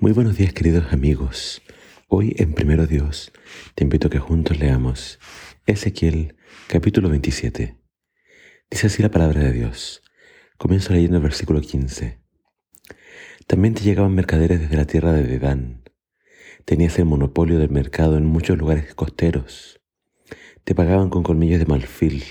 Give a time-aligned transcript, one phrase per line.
[0.00, 1.60] Muy buenos días queridos amigos.
[2.06, 3.32] Hoy en Primero Dios
[3.74, 5.18] te invito a que juntos leamos
[5.66, 6.36] Ezequiel
[6.68, 7.76] capítulo 27.
[8.70, 10.04] Dice así la palabra de Dios.
[10.56, 12.20] Comienzo leyendo el versículo 15.
[13.48, 15.82] También te llegaban mercaderes desde la tierra de Dedán.
[16.64, 19.80] Tenías el monopolio del mercado en muchos lugares costeros.
[20.62, 22.22] Te pagaban con colmillos de malfil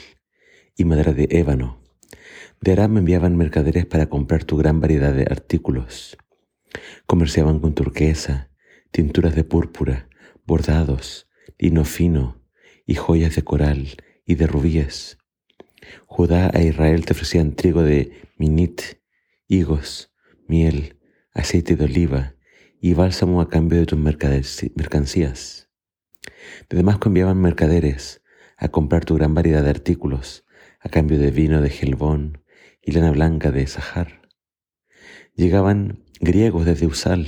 [0.77, 1.83] y madera de ébano.
[2.61, 6.17] De Aram enviaban mercaderes para comprar tu gran variedad de artículos
[7.05, 8.49] Comerciaban con turquesa,
[8.91, 10.09] tinturas de púrpura,
[10.45, 12.41] bordados, lino fino
[12.85, 15.17] y joyas de coral y de rubíes.
[16.05, 18.81] Judá e Israel te ofrecían trigo de minit,
[19.47, 20.13] higos,
[20.47, 20.97] miel,
[21.33, 22.35] aceite de oliva
[22.81, 25.69] y bálsamo a cambio de tus mercancías.
[26.69, 28.21] De Damasco enviaban mercaderes
[28.57, 30.45] a comprar tu gran variedad de artículos
[30.79, 32.43] a cambio de vino de Gelbón
[32.81, 34.21] y lana blanca de Sahar.
[35.35, 37.27] Llegaban griegos desde Usal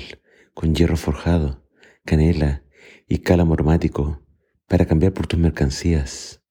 [0.53, 1.63] con hierro forjado,
[2.05, 2.63] canela
[3.07, 4.21] y cálamo aromático
[4.67, 6.41] para cambiar por tus mercancías.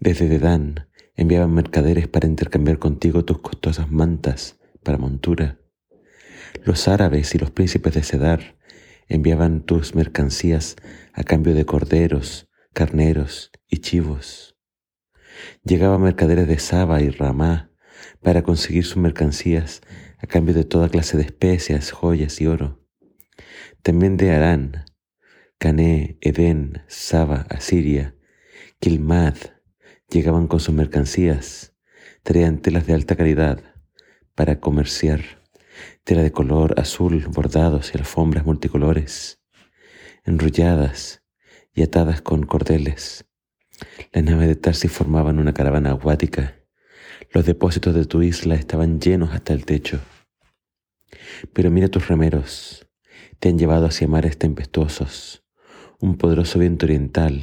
[0.00, 5.58] Desde Dedán enviaban mercaderes para intercambiar contigo tus costosas mantas para montura.
[6.64, 8.56] Los árabes y los príncipes de Sedar
[9.08, 10.76] enviaban tus mercancías
[11.12, 14.56] a cambio de corderos, carneros y chivos.
[15.64, 17.70] Llegaban mercaderes de Saba y Ramá
[18.22, 19.82] para conseguir sus mercancías
[20.22, 22.80] a cambio de toda clase de especias, joyas y oro.
[23.82, 24.84] También de Arán,
[25.58, 28.14] Cané, Edén, Saba, Asiria,
[28.78, 29.34] Kilmad,
[30.08, 31.74] llegaban con sus mercancías,
[32.22, 33.62] traían telas de alta calidad
[34.36, 35.42] para comerciar,
[36.04, 39.42] tela de color azul, bordados y alfombras multicolores,
[40.24, 41.24] enrolladas
[41.74, 43.24] y atadas con cordeles.
[44.12, 46.56] Las naves de Tarsis formaban una caravana acuática.
[47.32, 50.00] Los depósitos de tu isla estaban llenos hasta el techo.
[51.52, 52.86] Pero mira tus remeros,
[53.38, 55.44] te han llevado hacia mares tempestuosos.
[55.98, 57.42] Un poderoso viento oriental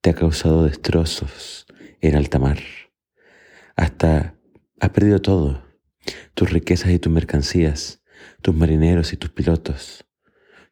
[0.00, 1.66] te ha causado destrozos
[2.00, 2.58] en alta mar.
[3.76, 4.36] Hasta
[4.80, 5.64] has perdido todo,
[6.34, 8.02] tus riquezas y tus mercancías,
[8.42, 10.04] tus marineros y tus pilotos,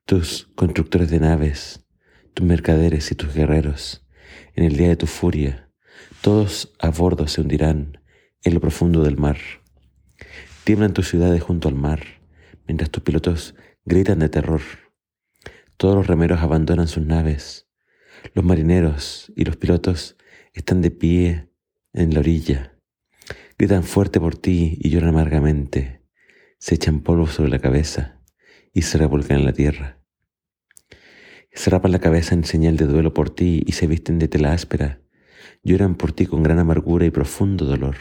[0.05, 1.87] tus constructores de naves,
[2.35, 4.07] tus mercaderes y tus guerreros.
[4.55, 5.71] En el día de tu furia,
[6.21, 8.01] todos a bordo se hundirán
[8.43, 9.39] en lo profundo del mar.
[10.65, 12.20] Tiemblan tus ciudades junto al mar
[12.71, 14.61] mientras tus pilotos gritan de terror.
[15.77, 17.69] Todos los remeros abandonan sus naves.
[18.33, 20.17] Los marineros y los pilotos
[20.53, 21.49] están de pie
[21.93, 22.79] en la orilla.
[23.59, 26.05] Gritan fuerte por ti y lloran amargamente.
[26.59, 28.23] Se echan polvo sobre la cabeza
[28.73, 29.99] y se revolcan en la tierra.
[31.51, 34.53] Se rapan la cabeza en señal de duelo por ti y se visten de tela
[34.53, 35.01] áspera.
[35.65, 37.97] Lloran por ti con gran amargura y profundo dolor.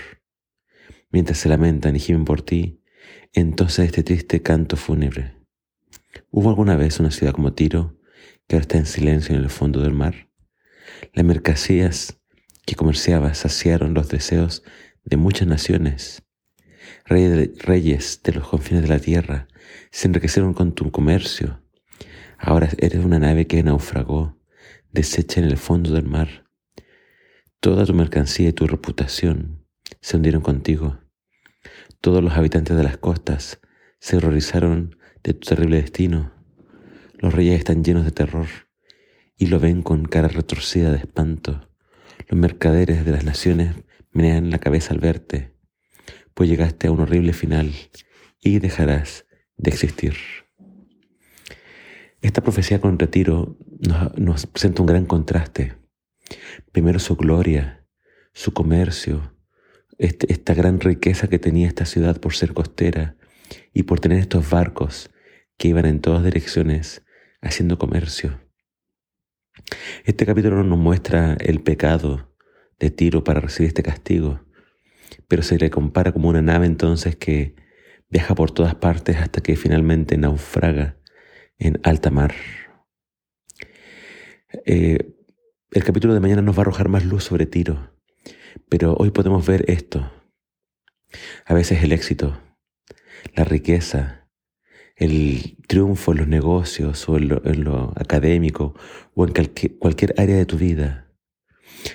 [1.09, 2.78] Mientras se lamentan y gimen por ti,
[3.33, 5.35] entonces este triste canto fúnebre.
[6.31, 7.97] ¿Hubo alguna vez una ciudad como Tiro
[8.47, 10.29] que ahora está en silencio en el fondo del mar?
[11.13, 12.19] Las mercancías
[12.65, 14.63] que comerciaba saciaron los deseos
[15.03, 16.23] de muchas naciones.
[17.05, 19.47] Reyes de los confines de la tierra
[19.91, 21.61] se enriquecieron con tu comercio.
[22.37, 24.37] Ahora eres una nave que naufragó,
[24.91, 26.45] deshecha en el fondo del mar.
[27.59, 29.65] Toda tu mercancía y tu reputación
[30.01, 30.99] se hundieron contigo.
[32.01, 33.59] Todos los habitantes de las costas
[33.99, 36.31] se horrorizaron de tu terrible destino.
[37.17, 38.47] Los reyes están llenos de terror
[39.35, 41.69] y lo ven con cara retorcida de espanto.
[42.29, 43.75] Los mercaderes de las naciones
[44.11, 45.53] menean la cabeza al verte,
[46.33, 47.73] pues llegaste a un horrible final
[48.39, 49.25] y dejarás
[49.57, 50.15] de existir.
[52.21, 55.75] Esta profecía con retiro nos, nos presenta un gran contraste.
[56.71, 57.85] Primero su gloria,
[58.31, 59.33] su comercio,
[59.99, 63.17] este, esta gran riqueza que tenía esta ciudad por ser costera
[63.73, 65.11] y por tener estos barcos
[65.57, 67.03] que iban en todas direcciones
[67.41, 68.39] haciendo comercio.
[70.05, 72.33] Este capítulo nos muestra el pecado
[72.79, 74.39] de Tiro para recibir este castigo,
[75.27, 77.55] pero se le compara como una nave entonces que
[78.09, 80.97] viaja por todas partes hasta que finalmente naufraga
[81.57, 82.33] en alta mar.
[84.65, 85.13] Eh,
[85.71, 87.98] el capítulo de mañana nos va a arrojar más luz sobre Tiro
[88.69, 90.11] pero hoy podemos ver esto.
[91.45, 92.39] A veces el éxito,
[93.35, 94.27] la riqueza,
[94.95, 98.75] el triunfo en los negocios o en lo, académico
[99.15, 99.33] o en
[99.79, 101.09] cualquier área de tu vida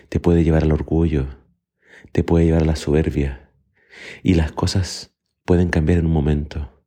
[0.08, 1.28] te puede llevar al orgullo,
[2.12, 3.52] te puede llevar a la soberbia
[4.22, 5.14] y las cosas
[5.44, 6.84] pueden cambiar en un momento.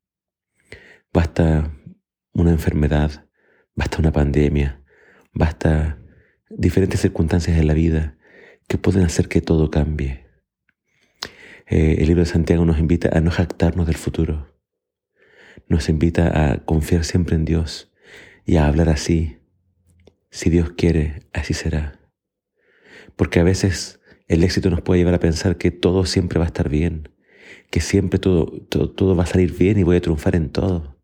[1.14, 1.72] Basta
[2.34, 3.28] una enfermedad,
[3.76, 4.84] basta una pandemia,
[5.34, 6.00] basta
[6.50, 8.17] diferentes circunstancias en la vida
[8.68, 10.26] que pueden hacer que todo cambie.
[11.68, 14.56] Eh, el libro de Santiago nos invita a no jactarnos del futuro.
[15.70, 17.92] nos invita a confiar siempre en Dios
[18.46, 19.40] y a hablar así.
[20.30, 22.00] Si Dios quiere, así será.
[23.18, 26.48] Porque a veces el éxito nos puede llevar a pensar que todo siempre va a
[26.48, 27.10] estar bien,
[27.70, 30.98] que siempre todo, va a salir bien y voy a triunfar en todo.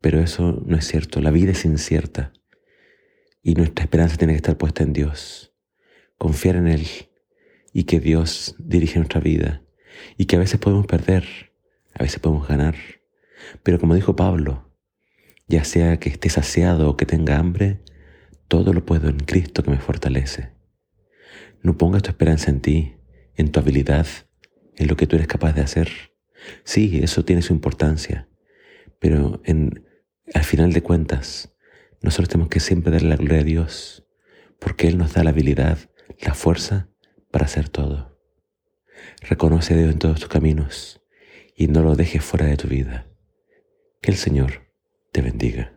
[0.00, 2.32] Pero eso no es cierto, la vida es incierta
[3.42, 5.53] y nuestra esperanza tiene que estar puesta en Dios.
[6.24, 6.86] Confiar en Él
[7.74, 9.62] y que Dios dirige nuestra vida
[10.16, 11.52] y que a veces podemos perder,
[11.92, 12.76] a veces podemos ganar.
[13.62, 14.74] Pero como dijo Pablo,
[15.48, 17.82] ya sea que esté saciado o que tenga hambre,
[18.48, 20.52] todo lo puedo en Cristo que me fortalece.
[21.62, 22.94] No pongas tu esperanza en ti,
[23.36, 24.06] en tu habilidad,
[24.76, 25.90] en lo que tú eres capaz de hacer.
[26.64, 28.30] Sí, eso tiene su importancia,
[28.98, 29.84] pero en,
[30.32, 31.54] al final de cuentas,
[32.00, 34.06] nosotros tenemos que siempre darle la gloria a Dios,
[34.58, 36.88] porque Él nos da la habilidad, la fuerza
[37.30, 38.18] para hacer todo.
[39.20, 41.02] Reconoce a Dios en todos tus caminos
[41.56, 43.06] y no lo dejes fuera de tu vida.
[44.00, 44.72] Que el Señor
[45.12, 45.73] te bendiga.